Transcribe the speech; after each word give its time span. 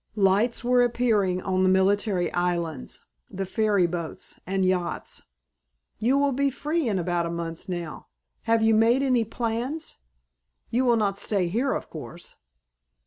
Lights 0.15 0.63
were 0.63 0.81
appearing 0.81 1.43
on 1.43 1.61
the 1.61 1.69
military 1.69 2.33
islands, 2.33 3.05
the 3.29 3.45
ferry 3.45 3.85
boats, 3.85 4.39
and 4.47 4.65
yachts. 4.65 5.21
"You 5.99 6.17
will 6.17 6.31
be 6.31 6.49
free 6.49 6.89
in 6.89 6.97
about 6.97 7.27
a 7.27 7.29
month 7.29 7.69
now. 7.69 8.07
Have 8.49 8.63
you 8.63 8.73
made 8.73 9.03
any 9.03 9.23
plans? 9.23 9.97
You 10.71 10.85
will 10.85 10.97
not 10.97 11.19
stay 11.19 11.49
here, 11.49 11.73
of 11.73 11.91
course." 11.91 12.35